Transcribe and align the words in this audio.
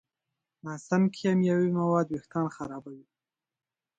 ناسم 0.65 1.01
کیمیاوي 1.17 1.69
مواد 1.79 2.07
وېښتيان 2.09 2.47
خرابوي. 2.55 3.05